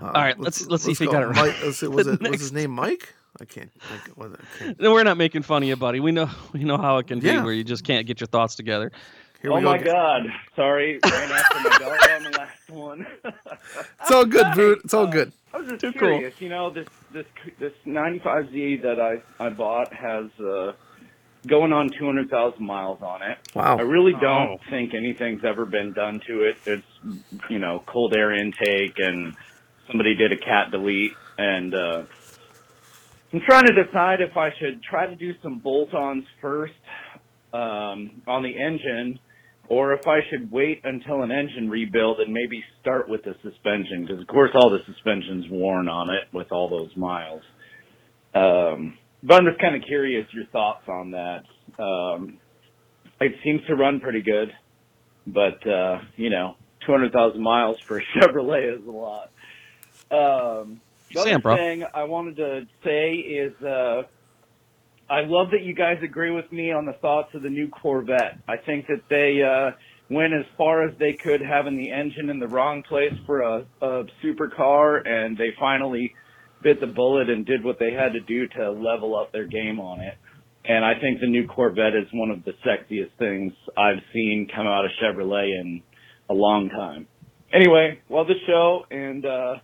[0.02, 1.36] uh, All right, let's- let's see if he got it right.
[1.36, 3.14] Mike, let's see, was, it, was his name Mike?
[3.42, 3.72] I can't.
[3.92, 4.80] I can't, it- I can't.
[4.80, 6.00] No, we're not making fun of you, buddy.
[6.00, 8.56] We know we know how it can be where you just can't get your thoughts
[8.56, 8.92] together.
[9.42, 9.70] Here oh we go.
[9.72, 9.94] my again.
[9.94, 10.22] god!
[10.56, 13.08] Sorry, ran after my dog on the last one.
[14.02, 14.80] It's all good, dude.
[14.84, 15.32] It's all good.
[15.54, 16.10] I was just Too cool.
[16.10, 16.40] curious.
[16.40, 17.26] You know, this this
[17.60, 20.74] this 95Z that I I bought has uh,
[21.48, 23.38] going on 200,000 miles on it.
[23.56, 23.78] Wow.
[23.78, 24.58] I really don't Oh.
[24.70, 26.58] think anything's ever been done to it.
[26.66, 26.86] It's
[27.50, 29.36] you know cold air intake and
[29.88, 32.04] somebody did a cat delete and uh,
[33.36, 36.72] I'm trying to decide if I should try to do some bolt-ons first
[37.54, 39.20] um, on the engine
[39.68, 44.06] or if I should wait until an engine rebuild and maybe start with the suspension
[44.06, 47.42] because of course all the suspension's worn on it with all those miles.
[48.34, 51.44] Um, but I'm just kind of curious your thoughts on that.
[51.78, 52.38] Um,
[53.20, 54.54] it seems to run pretty good,
[55.28, 59.32] but uh, you know, 200,000 miles for a Chevrolet is a lot.
[60.10, 60.80] Um,
[61.14, 61.56] the Sam, other bro.
[61.56, 64.04] thing I wanted to say is uh,
[65.10, 68.40] I love that you guys agree with me on the thoughts of the new Corvette.
[68.48, 69.76] I think that they uh,
[70.10, 73.66] went as far as they could having the engine in the wrong place for a,
[73.82, 76.14] a supercar, and they finally
[76.64, 79.80] bit the bullet and did what they had to do to level up their game
[79.80, 80.16] on it.
[80.68, 84.66] And I think the new Corvette is one of the sexiest things I've seen come
[84.66, 85.84] out of Chevrolet in
[86.28, 87.08] a long time.
[87.54, 89.56] Anyway, love the show and uh,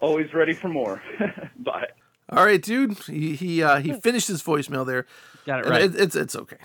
[0.00, 1.02] always ready for more.
[1.58, 1.88] Bye.
[2.30, 2.98] All right, dude.
[3.00, 5.06] He he uh, he finished his voicemail there.
[5.46, 5.82] Got it right.
[5.82, 6.58] it- it's it's okay.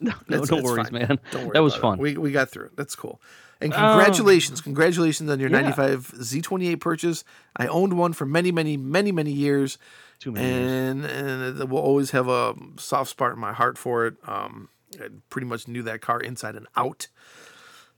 [0.00, 0.98] no, no, It's- no it's worries, fine.
[1.08, 1.18] man.
[1.30, 1.90] Don't worry that was about it.
[1.90, 1.98] fun.
[1.98, 2.76] We we got through it.
[2.76, 3.20] That's cool.
[3.60, 3.76] And Oh.
[3.76, 5.60] congratulations, congratulations on your Yeah.
[5.60, 7.22] 95 Z28 purchase.
[7.56, 9.78] I owned one for many, many, many, many years,
[10.18, 10.70] Too many years.
[10.72, 14.14] and and it will always have a soft spot in my heart for it.
[14.26, 14.68] Um,
[15.00, 17.06] I pretty much knew that car inside and out.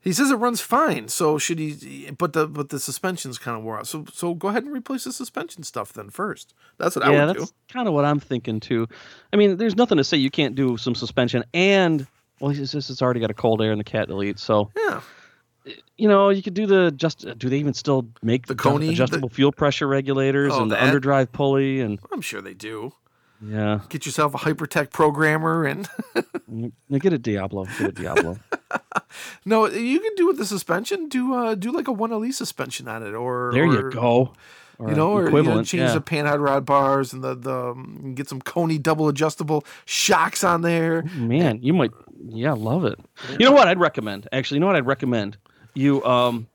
[0.05, 2.11] He says it runs fine, so should he?
[2.17, 3.87] But the but the suspension's kind of wore out.
[3.87, 6.53] So so go ahead and replace the suspension stuff then first.
[6.77, 7.57] That's what I would that's do.
[7.73, 8.87] kind of what I'm thinking too.
[9.33, 12.07] I mean, there's nothing to say you can't do some suspension and
[12.39, 14.39] well, it's just it's already got a cold air and the cat delete.
[14.39, 15.01] So Yeah,
[15.97, 17.27] you know, you could do the just.
[17.39, 20.77] Do they even still make The the Coney, adjustable fuel pressure regulators Oh, and the
[20.77, 20.95] that?
[20.95, 22.93] underdrive pulley and I'm sure they do.
[23.43, 25.89] Yeah, Get yourself a Hypertech programmer and
[26.51, 28.39] Mm, get a Diablo, get a Diablo.
[29.45, 31.09] No, you can do with the suspension.
[31.09, 34.33] Do uh do like a one LE suspension on it, or there or, you go.
[34.79, 35.95] Or You know, or you know, change yeah.
[35.95, 40.63] the panhard rod bars and the the um, get some Koni double adjustable shocks on
[40.63, 41.03] there.
[41.15, 41.93] Man, you might,
[42.27, 42.99] yeah, love it.
[43.39, 44.29] You know what I'd recommend?
[44.33, 45.37] Actually, you know what I'd recommend?
[45.75, 46.49] You um,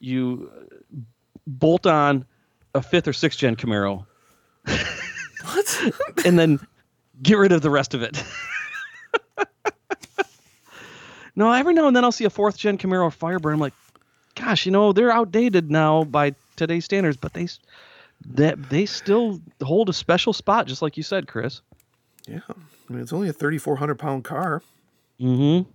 [0.00, 0.50] you
[1.46, 2.24] bolt on
[2.74, 4.06] a fifth or sixth gen Camaro,
[5.44, 5.92] What?
[6.24, 6.60] and then
[7.22, 8.22] get rid of the rest of it.
[11.36, 13.54] no, every now and then I'll see a fourth gen Camaro Firebird.
[13.54, 13.74] I'm like,
[14.34, 17.48] gosh, you know they're outdated now by today's standards, but they
[18.26, 21.60] that they still hold a special spot, just like you said, Chris.
[22.26, 24.62] yeah, I mean it's only a thirty four hundred pound car.
[25.20, 25.68] Mm-hmm.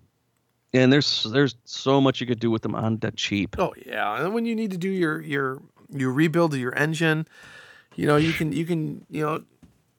[0.73, 3.55] And there's there's so much you could do with them on that cheap.
[3.57, 7.27] Oh yeah, and when you need to do your your your rebuild of your engine,
[7.95, 9.43] you know you can you can you know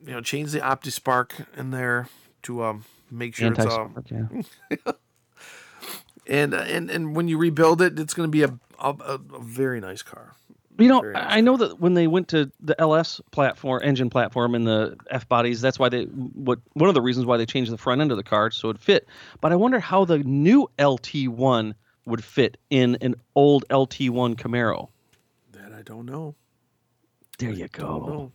[0.04, 2.08] you know change the OptiSpark in there
[2.42, 4.92] to um make sure it's Anti-spark, yeah.
[6.26, 9.18] and uh, and and when you rebuild it, it's going to be a, a a
[9.40, 10.34] very nice car.
[10.78, 14.08] You know, nice I I know that when they went to the LS platform, engine
[14.08, 17.46] platform, and the F bodies, that's why they what one of the reasons why they
[17.46, 19.06] changed the front end of the car so it fit.
[19.40, 21.74] But I wonder how the new LT1
[22.06, 24.88] would fit in an old LT1 Camaro.
[25.52, 26.34] That I don't know.
[27.38, 28.32] There you Don't go.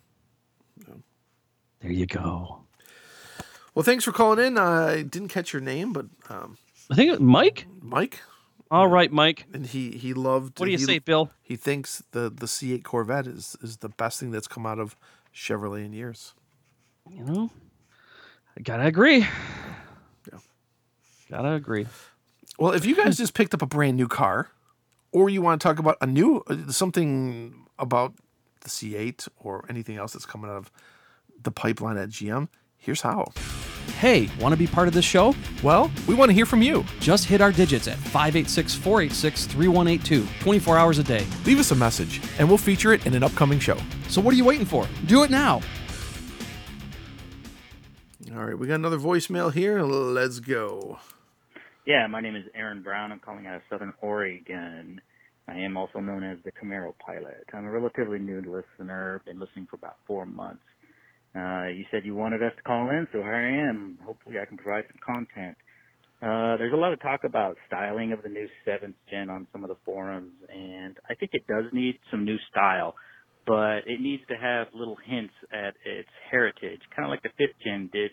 [1.80, 2.60] There you go.
[3.74, 4.56] Well, thanks for calling in.
[4.58, 6.56] I didn't catch your name, but um,
[6.90, 7.66] I think it- was Mike.
[7.82, 8.20] Mike,
[8.70, 9.44] All right, Mike.
[9.52, 10.58] and he he loved.
[10.58, 11.30] What do you he, say, Bill?
[11.42, 14.96] He thinks the the C8 Corvette is is the best thing that's come out of
[15.34, 16.34] Chevrolet in years.
[17.10, 17.50] You know,
[18.58, 19.18] I gotta agree.
[20.32, 20.38] Yeah.
[21.30, 21.86] Gotta agree.
[22.58, 24.48] Well, if you guys just picked up a brand new car,
[25.12, 28.14] or you want to talk about a new uh, something about
[28.62, 30.72] the C8 or anything else that's coming out of
[31.46, 33.32] the pipeline at GM, here's how.
[33.98, 35.34] Hey, want to be part of this show?
[35.62, 36.84] Well, we want to hear from you.
[37.00, 41.26] Just hit our digits at 586 486 3182, 24 hours a day.
[41.46, 43.78] Leave us a message, and we'll feature it in an upcoming show.
[44.08, 44.86] So what are you waiting for?
[45.06, 45.62] Do it now.
[48.34, 49.80] All right, we got another voicemail here.
[49.82, 50.98] Let's go.
[51.86, 53.12] Yeah, my name is Aaron Brown.
[53.12, 55.00] I'm calling out of Southern Oregon.
[55.48, 57.46] I am also known as the Camaro Pilot.
[57.54, 59.22] I'm a relatively new listener.
[59.24, 60.60] Been listening for about four months.
[61.36, 63.98] Uh, you said you wanted us to call in, so here I am.
[64.04, 65.56] Hopefully, I can provide some content.
[66.22, 69.62] Uh, there's a lot of talk about styling of the new seventh gen on some
[69.62, 72.94] of the forums, and I think it does need some new style,
[73.46, 77.60] but it needs to have little hints at its heritage, kind of like the fifth
[77.62, 78.12] gen did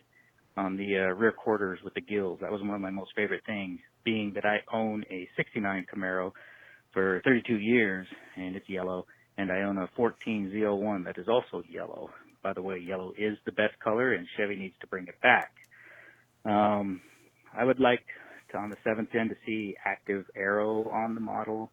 [0.58, 2.40] on the uh, rear quarters with the gills.
[2.42, 6.34] That was one of my most favorite things, being that I own a 69 Camaro
[6.92, 8.06] for 32 years,
[8.36, 9.06] and it's yellow,
[9.38, 12.10] and I own a 14 ZL1 that is also yellow.
[12.44, 15.52] By the way, yellow is the best color, and Chevy needs to bring it back.
[16.46, 17.02] Um,
[17.58, 18.06] I would like
[18.52, 21.72] to, on the seventh gen to see active arrow on the model.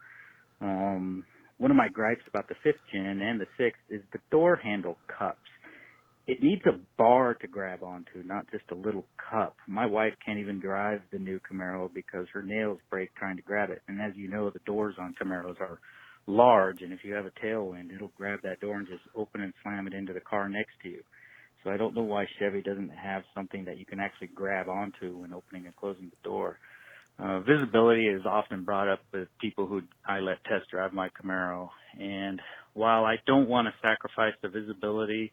[0.61, 1.24] Um,
[1.59, 4.96] one of my gripes about the fifth gen and the sixth is the door handle
[5.06, 5.48] cups
[6.30, 9.56] it needs a bar to grab onto, not just a little cup.
[9.66, 13.70] My wife can't even drive the new Camaro because her nails break trying to grab
[13.70, 13.83] it.
[13.88, 15.80] And as you know, the doors on Camaros are
[16.26, 19.52] large, and if you have a tailwind, it'll grab that door and just open and
[19.62, 21.02] slam it into the car next to you.
[21.62, 25.18] So I don't know why Chevy doesn't have something that you can actually grab onto
[25.18, 26.59] when opening and closing the door.
[27.18, 31.68] Uh, visibility is often brought up with people who I let test drive my Camaro,
[31.98, 32.40] and
[32.72, 35.33] while I don't want to sacrifice the visibility,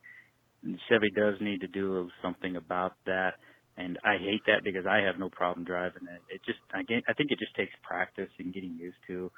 [0.90, 3.36] Chevy does need to do something about that,
[3.78, 6.22] and I hate that because I have no problem driving it.
[6.34, 9.32] It just, I, get, I think it just takes practice and getting used to.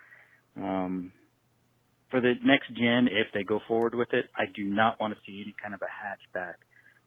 [0.58, 1.12] Um,
[2.12, 5.20] for the next gen, if they go forward with it, I do not want to
[5.26, 6.56] see any kind of a hatchback.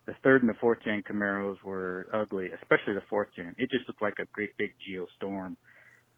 [0.07, 3.55] The third and the fourth gen Camaros were ugly, especially the fourth gen.
[3.59, 5.57] It just looked like a great big Geo Storm.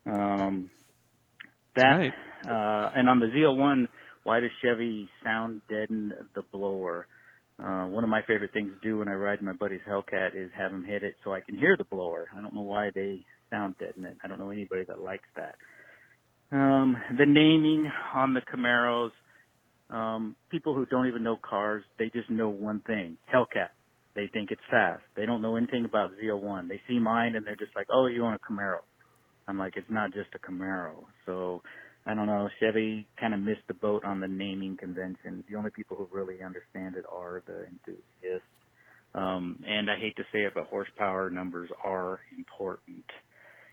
[0.06, 0.70] Um,
[1.76, 2.14] that, Right.
[2.46, 3.88] uh, and on the ZL1,
[4.24, 7.06] why does Chevy sound deaden the blower?
[7.62, 10.50] Uh, one of my favorite things to do when I ride my buddy's Hellcat is
[10.56, 12.28] have him hit it so I can hear the blower.
[12.36, 14.16] I don't know why they sound deadened.
[14.24, 15.56] I don't know anybody that likes that.
[16.52, 19.10] Um, the naming on the Camaros,
[19.90, 23.70] um, people who don't even know cars, they just know one thing: Hellcat.
[24.14, 25.02] They think it's fast.
[25.16, 26.68] They don't know anything about ZL1.
[26.68, 28.78] They see mine and they're just like, "Oh, you want a Camaro?"
[29.48, 31.62] I'm like, "It's not just a Camaro." So
[32.06, 32.48] I don't know.
[32.60, 35.42] Chevy kind of missed the boat on the naming convention.
[35.48, 38.46] The only people who really understand it are the enthusiasts.
[39.14, 43.04] Um, and I hate to say it, but horsepower numbers are important.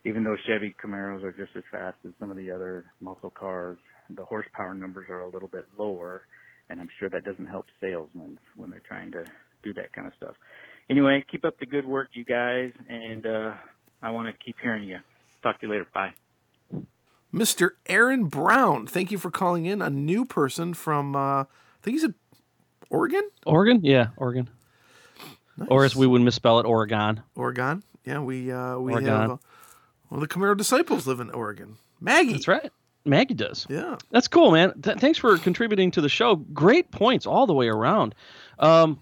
[0.04, 3.78] Even though Chevy Camaros are just as fast as some of the other muscle cars,
[4.10, 6.24] the horsepower numbers are a little bit lower,
[6.70, 9.26] and I'm sure that doesn't help salesmen when they're trying to
[9.64, 10.36] do that kind of stuff.
[10.90, 13.54] Anyway, keep up the good work, you guys, and uh,
[14.02, 14.98] I want to keep hearing you.
[15.44, 15.88] Talk to you later.
[15.94, 16.14] Bye.
[17.34, 17.72] Mr.
[17.86, 19.82] Aaron Brown, thank you for calling in.
[19.82, 21.46] A new person from, uh, I
[21.82, 22.14] think he's at
[22.90, 23.22] Oregon?
[23.46, 23.82] Oregon?
[23.84, 24.50] Yeah, Oregon.
[25.68, 27.22] Or as we would misspell it, Oregon.
[27.36, 27.84] Oregon.
[28.04, 29.10] Yeah, we uh, we Oregon.
[29.10, 29.38] have uh,
[30.12, 31.78] one of the Camaro disciples live in Oregon.
[32.02, 32.34] Maggie.
[32.34, 32.70] That's right.
[33.06, 33.66] Maggie does.
[33.70, 33.96] Yeah.
[34.12, 34.74] That's cool, man.
[34.82, 36.36] Th- thanks for contributing to the show.
[36.36, 38.14] Great points all the way around.
[38.60, 39.00] Um,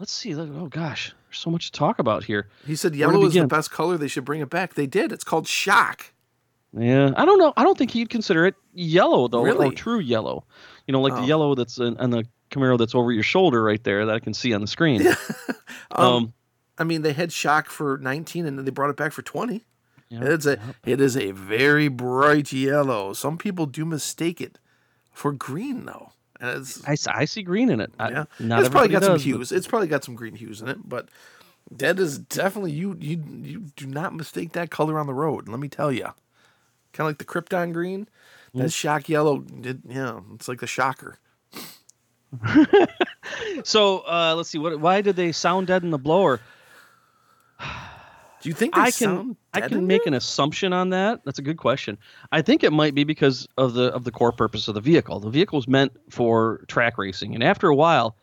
[0.00, 0.34] let's see.
[0.34, 2.48] Oh gosh, there's so much to talk about here.
[2.66, 3.96] He said yellow is the best color.
[3.96, 4.74] They should bring it back.
[4.74, 5.12] They did.
[5.12, 6.12] It's called shock.
[6.76, 7.52] Yeah, I don't know.
[7.56, 9.68] I don't think he'd consider it yellow though, Really?
[9.68, 10.44] or true yellow.
[10.88, 11.20] You know, like Oh.
[11.20, 14.18] the yellow that's in, on the Camaro that's over your shoulder right there that I
[14.18, 15.06] can see on the screen.
[15.90, 16.32] Um, um,
[16.76, 19.64] I mean, they had shock for 19 and then they brought it back for 20.
[20.10, 23.12] Yeah, It's a it is a very bright yellow.
[23.12, 24.58] Some people do mistake it
[25.12, 26.12] for green though.
[26.40, 27.92] And it's I, I see green in it.
[27.98, 28.24] I, yeah.
[28.38, 29.52] It's probably got some does, but- hues.
[29.52, 31.08] It's probably got some green hues in it, but
[31.70, 35.48] that is definitely you you you do not mistake that color on the road.
[35.48, 36.04] Let me tell you.
[36.92, 38.08] Kind of like the Krypton green.
[38.54, 38.62] Mm.
[38.62, 41.18] That shock yellow, it, yeah, it's like the shocker.
[43.64, 44.58] So uh, let's see.
[44.58, 44.80] What?
[44.80, 46.40] Why did they sound dead in the blower?
[48.40, 51.24] Do you think I can I can make an assumption on that.
[51.24, 51.98] That's a good question.
[52.30, 55.20] I think it might be because of the of the core purpose of the vehicle.
[55.20, 58.16] The vehicle is meant for track racing, and after a while,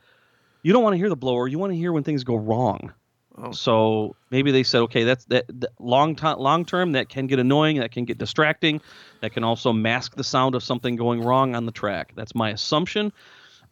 [0.64, 1.48] you don't want to hear the blower.
[1.48, 2.94] You want to hear when things go wrong.
[3.38, 3.52] Oh.
[3.52, 6.94] So maybe they said, okay, that's that, that long time, long term.
[6.94, 7.80] That can get annoying.
[7.80, 8.80] That can get distracting.
[9.22, 12.14] That can also mask the sound of something going wrong on the track.
[12.16, 13.12] That's my assumption.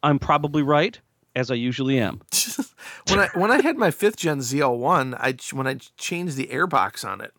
[0.02, 1.00] I'm probably right,
[1.36, 2.20] as I usually am.
[3.08, 7.04] when I when I had my fifth gen ZL1, I when I changed the airbox
[7.04, 7.32] on it,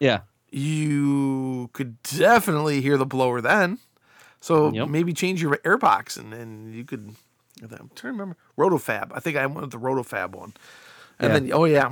[0.00, 0.20] Yeah.
[0.50, 3.78] you could definitely hear the blower then.
[4.40, 4.88] So Yep.
[4.88, 7.14] maybe change your airbox and, and you could.
[7.62, 9.10] I'm trying to remember Rotofab.
[9.14, 10.52] I think I wanted the Rotofab one,
[11.18, 11.38] and Yeah.
[11.38, 11.88] then oh yeah,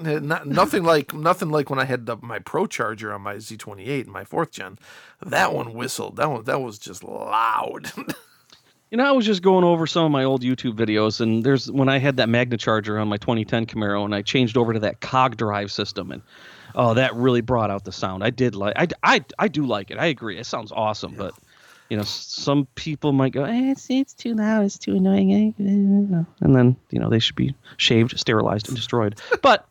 [0.00, 4.04] Not, nothing like nothing like when I had the, my Pro Charger on my Z28,
[4.04, 4.78] and my fourth gen.
[5.20, 6.16] That one whistled.
[6.16, 7.92] That one that was just loud.
[8.90, 11.70] You know, I was just going over some of my old YouTube videos, and there's
[11.70, 14.80] when I had that Magna Charger on my 2010 Camaro, and I changed over to
[14.80, 16.22] that cog drive system, and
[16.74, 18.24] oh, that really brought out the sound.
[18.24, 19.98] I did like, I, I, I do like it.
[19.98, 20.38] I agree.
[20.38, 21.34] It sounds awesome, but
[21.88, 25.62] you know, some people might go, eh, it's it's too loud, it's too annoying, eh,
[25.62, 29.20] eh," and then you know they should be shaved, sterilized, and destroyed.
[29.42, 29.68] But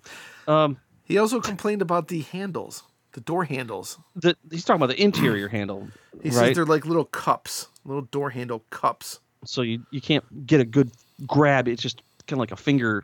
[0.47, 3.99] um, he also complained about the handles, the door handles.
[4.15, 5.89] the, he's talking about the interior handle,
[6.23, 6.35] He right?
[6.37, 9.19] says they're like little cups, little door handle cups.
[9.45, 10.91] so you you can't get a good
[11.27, 11.67] grab.
[11.67, 13.03] It's just kind of like a finger,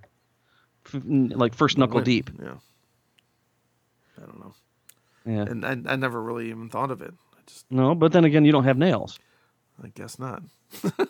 [0.93, 2.29] f- like first knuckle deep.
[2.41, 2.53] Yeah.
[4.17, 4.53] I don't know.
[5.25, 5.41] Yeah.
[5.51, 7.13] And I, I never really even thought of it.
[7.33, 9.19] I just, No, but then again, you don't have nails.
[9.83, 10.41] I guess not.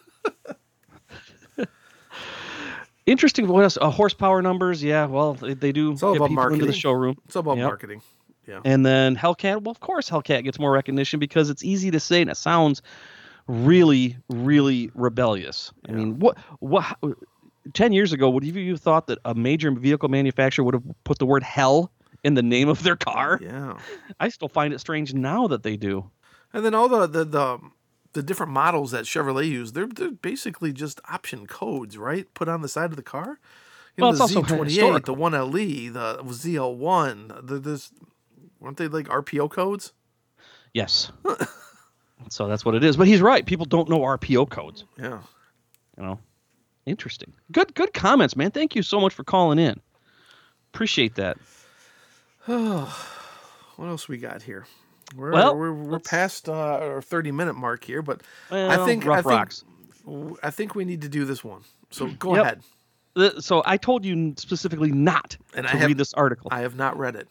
[3.06, 3.48] Interesting.
[3.48, 3.78] What else?
[3.80, 4.84] Uh, horsepower numbers.
[4.84, 5.06] Yeah.
[5.06, 6.72] Well, they, they do all get about people into the marketing.
[6.72, 7.16] showroom.
[7.26, 7.68] It's all about Yep.
[7.68, 8.02] marketing.
[8.48, 8.62] Yeah.
[8.66, 9.62] And then Hellcat.
[9.62, 12.82] Well, of course, Hellcat gets more recognition because it's easy to say and it sounds
[13.48, 15.72] really, really rebellious.
[15.88, 16.98] I mean, what what?
[17.74, 21.18] Ten years ago, would you have thought that a major vehicle manufacturer would have put
[21.18, 21.92] the word "hell"
[22.24, 23.40] in the name of their car?
[23.42, 23.78] Yeah.
[24.20, 26.10] I still find it strange now that they do.
[26.54, 27.60] And then all the the the,
[28.14, 32.32] the different models that Chevrolet use, they're they're basically just option codes, right?
[32.36, 33.40] Put on the side of the car.
[33.98, 35.16] You Well, know, it's the also Z28, historical.
[35.16, 37.92] the 1LE, the ZL1, the, this
[38.60, 39.94] weren't they like RPO codes?
[40.74, 41.12] Yes.
[42.30, 42.98] so that's what it is.
[42.98, 43.46] But he's right.
[43.46, 44.84] People don't know RPO codes.
[44.98, 45.20] Yeah.
[45.98, 46.20] You know,
[46.86, 47.34] interesting.
[47.52, 48.52] Good, good comments, man.
[48.52, 49.80] Thank you so much for calling in.
[50.74, 51.38] Appreciate that.
[52.48, 53.12] Oh,
[53.78, 54.66] What else we got here?
[55.16, 59.20] We're Well, we're, we're past uh, our 30 minute mark here, but I think rough
[59.20, 59.64] I think, rocks.
[60.42, 61.62] I think we need to do this one.
[61.92, 62.44] So go Yep.
[63.18, 63.44] ahead.
[63.44, 66.50] So I told you specifically not And to read this article.
[66.52, 67.28] I have not read it.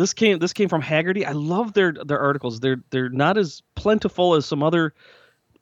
[0.00, 1.26] This came this came from Hagerty.
[1.26, 2.58] I love their their articles.
[2.60, 4.94] They're they're not as plentiful as some other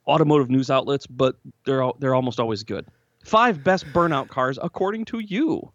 [0.07, 2.85] automotive news outlets, but they're al- they're almost always good.
[3.25, 5.71] five best burnout cars according to you.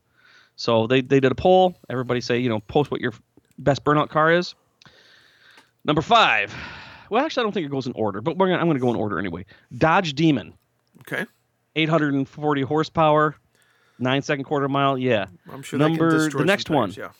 [0.56, 1.76] So they they did a poll.
[1.90, 3.12] Everybody say you know post what your
[3.58, 4.54] best burnout car is.
[5.84, 6.54] Number five.
[7.10, 8.80] Well, actually, I don't think it goes in order, but we're gonna, I'm going to
[8.82, 9.44] go in order anyway.
[9.76, 10.54] Dodge Demon,
[11.00, 11.26] Okay.
[11.76, 13.36] 840 horsepower,
[13.98, 14.96] nine second quarter mile.
[14.96, 15.26] Yeah.
[15.52, 16.92] I'm sure Number the next one.
[16.96, 17.10] Yeah.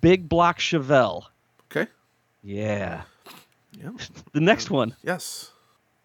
[0.00, 1.24] Big block Chevelle.
[1.70, 1.88] Okay.
[2.42, 3.02] Yeah.
[3.78, 3.90] Yeah.
[4.32, 5.50] The next one, Yes.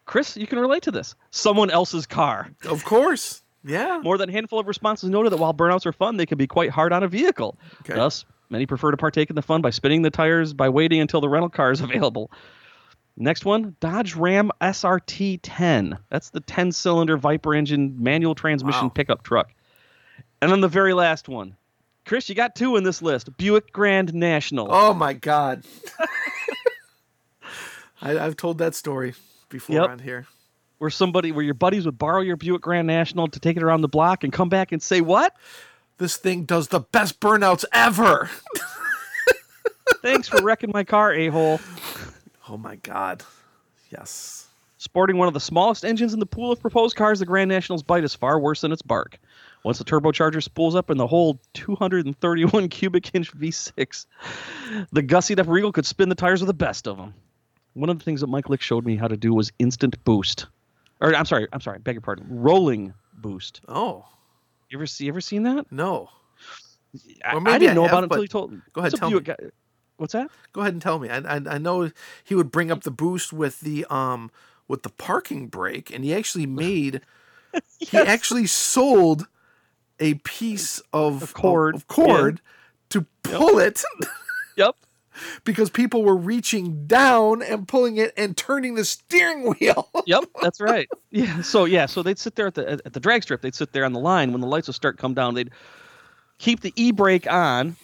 [0.05, 1.15] Chris, you can relate to this.
[1.31, 2.49] Someone else's car.
[2.67, 3.41] Of course.
[3.63, 3.99] Yeah.
[4.03, 6.45] More than a handful of responses noted that while burnouts are fun, they can be
[6.45, 7.57] quite hard on a vehicle.
[7.81, 7.95] Okay.
[7.95, 11.21] Thus, many prefer to partake in the fun by spinning the tires by waiting until
[11.21, 12.29] the rental car is available.
[13.17, 15.97] Next one, Dodge Ram SRT 10.
[16.09, 18.89] That's the 10 cylinder Viper engine manual transmission Wow.
[18.89, 19.53] pickup truck.
[20.41, 21.55] And then the very last one.
[22.05, 24.67] Chris, you got two in this list Buick Grand National.
[24.69, 25.63] Oh my God.
[28.01, 29.13] I, I've told that story
[29.49, 29.89] before Yep.
[29.89, 30.27] on here.
[30.77, 33.81] Where somebody, where your buddies would borrow your Buick Grand National to take it around
[33.81, 35.33] the block and come back and say, What?
[35.97, 38.29] This thing does the best burnouts ever.
[40.01, 41.61] Thanks for wrecking my car, a hole.
[42.49, 43.23] Oh my God.
[43.89, 44.47] Yes.
[44.77, 47.81] Sporting one of the smallest engines in the pool of proposed cars, the Grand National's
[47.81, 49.17] bite is far worse than its bark.
[49.65, 54.05] Once the turbocharger spools up in the whole 231 cubic inch V6,
[54.91, 57.15] the gussied up Regal could spin the tires with the best of them.
[57.73, 60.45] One of the things that Mike Lick showed me how to do was instant boost.
[61.01, 63.61] Or I'm sorry, I'm sorry, beg your pardon, rolling boost.
[63.67, 64.05] Oh
[64.69, 65.65] You ever see ever seen that?
[65.71, 66.09] no.
[67.25, 68.51] I, I didn't I know have, about it until he told.
[68.51, 68.59] Me.
[68.71, 69.19] Go ahead, tell me.
[69.19, 69.35] Guy-
[69.97, 70.29] What's that?
[70.53, 71.09] Go ahead and tell me.
[71.09, 71.89] I, I I know
[72.23, 74.29] he would bring up the boost with the um
[74.67, 77.01] with the parking brake, and he actually made
[77.79, 79.25] he actually sold
[79.99, 82.41] a piece of Of cord, of, of cord
[82.89, 83.83] to pull it
[84.57, 84.75] Yep.
[85.43, 89.89] because people were reaching down and pulling it and turning the steering wheel.
[90.05, 90.87] Yep, that's right.
[91.09, 91.41] Yeah.
[91.41, 93.41] So yeah, so they'd sit there at the at the drag strip.
[93.41, 95.33] They'd sit there on the line when the lights would start come down.
[95.33, 95.49] They'd
[96.37, 97.75] keep the e brake on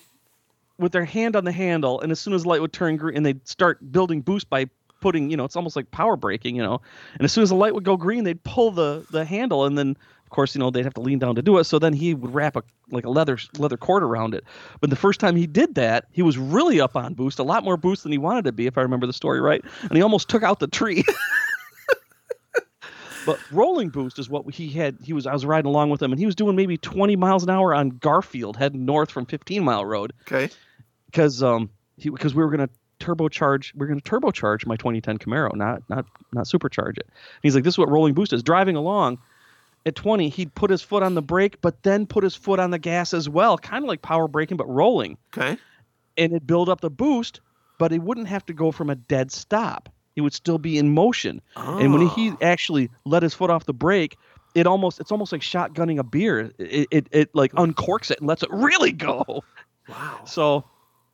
[0.78, 3.16] with their hand on the handle, and as soon as the light would turn green,
[3.18, 4.66] and they'd start building boost by
[5.00, 6.80] putting, you know, it's almost like power braking, you know.
[7.16, 9.78] And as soon as the light would go green, they'd pull the the handle, and
[9.78, 9.98] then
[10.32, 11.66] course, you know, they'd have to lean down to do it.
[11.66, 14.44] So then he would wrap a like a leather leather cord around it.
[14.80, 17.64] But the first time he did that, he was really up on boost, a lot
[17.64, 19.64] more boost than he wanted to be, if I remember the story right.
[19.84, 21.04] And he almost took out the tree.
[23.24, 24.98] But rolling boost is what he had.
[25.04, 27.44] He was I was riding along with him, and he was doing maybe 20 miles
[27.44, 30.50] an hour on Garfield, heading north from 15 Mile Road, Okay.
[31.06, 35.54] because um he because we were gonna turbocharge we are gonna turbocharge my 2010 Camaro,
[35.56, 37.06] not not not supercharge it.
[37.06, 38.42] And he's like, this is what rolling boost is.
[38.42, 39.20] Driving along
[39.86, 42.72] at 20, he'd put his foot on the brake, but then put his foot on
[42.72, 45.58] the gas as well, kind of like power braking, but rolling Okay.
[46.18, 47.42] and it'd build up the boost,
[47.80, 49.90] but he wouldn't have to go from a dead stop.
[50.14, 51.42] He would still be in motion.
[51.56, 52.38] And when he Oh.
[52.42, 54.18] actually let his foot off the brake,
[54.54, 56.52] it almost it's almost like shotgunning a beer.
[56.60, 59.44] It it, it like uncorks it and lets it really go.
[59.88, 60.20] Wow.
[60.26, 60.66] So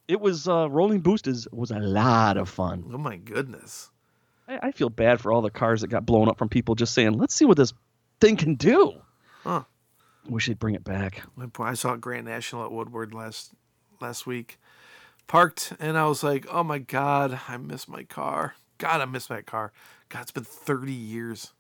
[0.08, 2.90] it was uh, rolling boost is was a lot of fun.
[2.92, 3.92] Oh my goodness.
[4.48, 6.94] I, I feel bad for all the cars that got blown up from people just
[6.96, 7.74] saying, "Let's see what this
[8.20, 9.02] thing can do."
[9.44, 9.64] Huh.
[10.28, 11.24] Wish they'd bring it back.
[11.60, 13.54] I saw Grand National at Woodward last
[14.02, 14.60] last week.
[15.28, 18.56] Parked and I was like, "Oh my god, I miss my car.
[18.78, 19.72] God, I miss that car.
[20.10, 21.54] God, it's been 30 years.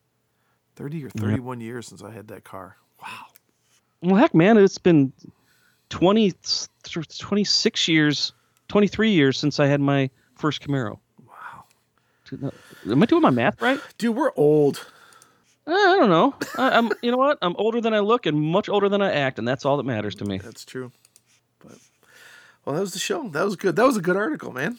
[0.76, 2.78] 30 or 31 years since I had that car.
[3.02, 3.26] Wow.
[4.02, 5.12] Well, heck, man, it's been
[5.90, 6.34] 20,
[6.84, 8.34] 26 years,
[8.68, 11.00] 23 years since I had my first Camaro.
[11.26, 12.52] Wow.
[12.90, 13.80] Am I doing my math right?
[13.98, 14.86] Dude, we're old.
[15.68, 16.34] Uh, I don't know.
[16.58, 17.38] I, I'm, you know what?
[17.42, 19.84] I'm older than I look and much older than I act, and that's all that
[19.84, 20.38] matters to me.
[20.38, 20.94] That's true.
[21.60, 21.78] But
[22.64, 23.28] well, that was the show.
[23.28, 23.76] That was good.
[23.76, 24.78] That was a good article, man.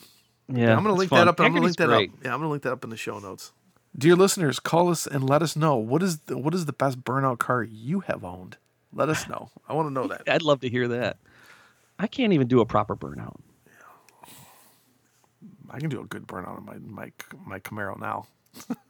[0.48, 1.18] Yeah, I'm gonna link fun.
[1.18, 1.40] that up.
[1.40, 2.10] I'm gonna link that great.
[2.10, 2.16] up.
[2.24, 3.52] Yeah, I'm gonna link that up in the show notes.
[3.96, 7.02] Dear listeners, call us and let us know what is the, what is the best
[7.04, 8.56] burnout car you have owned.
[8.92, 9.50] Let us know.
[9.68, 10.22] I want to know that.
[10.26, 11.18] I'd love to hear that.
[11.98, 13.36] I can't even do a proper burnout.
[13.66, 14.32] Yeah.
[15.70, 17.12] I can do a good burnout on my my
[17.44, 18.26] my Camaro now.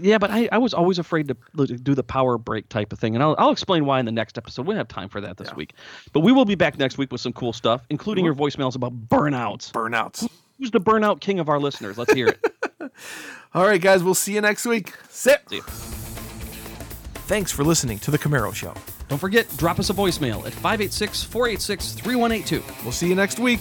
[0.00, 3.14] Yeah, but I, I was always afraid to do the power brake type of thing,
[3.14, 4.66] and I'll, I'll explain why in the next episode.
[4.66, 5.54] We don't have time for that this Yeah.
[5.54, 5.74] week,
[6.12, 9.08] but we will be back next week with some cool stuff, including your voicemails about
[9.08, 9.72] burnouts.
[9.72, 10.28] Burnouts.
[10.58, 11.96] Who's the burnout king of our listeners?
[11.98, 12.44] Let's hear it.
[13.54, 14.02] All right, guys.
[14.02, 14.92] We'll see you next week.
[15.08, 15.42] Sit.
[15.48, 15.60] See.
[17.26, 18.74] Thanks for listening to the Camaro Show.
[19.08, 22.62] Don't forget, drop us a voicemail at 586 486 3182.
[22.82, 23.60] We'll see you next week.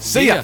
[0.00, 0.36] See ya.
[0.36, 0.42] ya.